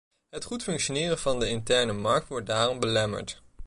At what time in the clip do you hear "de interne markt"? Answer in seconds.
1.39-2.27